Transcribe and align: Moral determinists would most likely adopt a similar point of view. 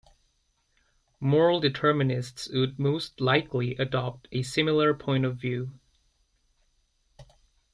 Moral 1.19 1.59
determinists 1.59 2.49
would 2.51 2.79
most 2.79 3.21
likely 3.21 3.75
adopt 3.75 4.27
a 4.31 4.41
similar 4.41 4.95
point 4.95 5.25
of 5.25 5.37
view. 5.37 5.77